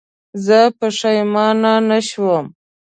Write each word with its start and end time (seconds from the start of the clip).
زه 0.45 0.59
پښېمانه 0.77 1.73
نه 1.89 1.99
شوم. 2.07 2.45